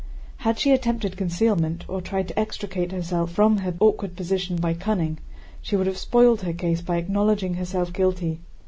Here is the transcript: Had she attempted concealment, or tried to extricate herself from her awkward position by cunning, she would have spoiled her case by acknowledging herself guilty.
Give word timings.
Had 0.37 0.57
she 0.57 0.71
attempted 0.71 1.15
concealment, 1.15 1.85
or 1.87 2.01
tried 2.01 2.27
to 2.29 2.39
extricate 2.39 2.91
herself 2.91 3.31
from 3.33 3.57
her 3.57 3.75
awkward 3.79 4.15
position 4.15 4.55
by 4.55 4.73
cunning, 4.73 5.19
she 5.61 5.75
would 5.75 5.85
have 5.85 5.95
spoiled 5.99 6.41
her 6.41 6.53
case 6.53 6.81
by 6.81 6.97
acknowledging 6.97 7.53
herself 7.53 7.93
guilty. 7.93 8.39